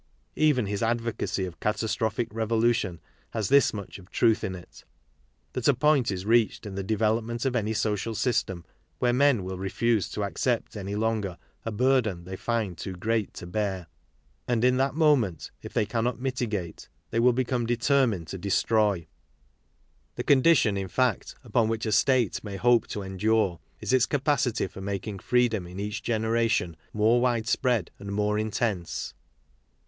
Even 0.35 0.65
his 0.65 0.81
advocacy 0.81 1.45
of 1.45 1.59
catastrophic 1.59 2.27
revolution 2.33 2.99
has 3.33 3.49
this 3.49 3.71
much 3.71 3.99
of 3.99 4.09
truth 4.09 4.43
in 4.43 4.55
it, 4.55 4.83
that 5.53 5.67
a 5.67 5.75
point 5.75 6.09
is 6.09 6.25
reached 6.25 6.65
in 6.65 6.73
the 6.73 6.81
development 6.81 7.45
of 7.45 7.55
any 7.55 7.71
social 7.71 8.15
system 8.15 8.65
where 8.97 9.13
men 9.13 9.43
will 9.43 9.59
refuse 9.59 10.09
to 10.09 10.23
accept 10.23 10.75
any 10.75 10.95
longer 10.95 11.37
a 11.65 11.71
burden 11.71 12.23
they 12.23 12.35
find 12.35 12.79
too 12.79 12.93
great 12.93 13.31
to 13.35 13.45
bear; 13.45 13.85
and, 14.47 14.63
in 14.65 14.77
that 14.77 14.95
moment, 14.95 15.51
if 15.61 15.71
they 15.71 15.85
cannot 15.85 16.19
mitigate, 16.19 16.89
they 17.11 17.19
will 17.19 17.31
become 17.31 17.67
determined 17.67 18.25
to 18.27 18.37
1 18.37 18.41
destroy. 18.41 19.07
The 20.15 20.23
condition, 20.23 20.77
in 20.77 20.87
fact, 20.87 21.35
upon 21.43 21.67
which 21.67 21.85
a 21.85 21.91
state 21.91 22.43
may 22.43 22.55
hope 22.55 22.87
to 22.87 23.03
endure 23.03 23.59
is 23.79 23.93
its 23.93 24.07
capacity 24.07 24.65
for 24.65 24.81
making 24.81 25.19
freedom 25.19 25.67
in 25.67 25.79
each 25.79 26.01
generation 26.01 26.75
more 26.91 27.21
widespread 27.21 27.91
and 27.99 28.11
more 28.11 28.39
intense. 28.39 29.13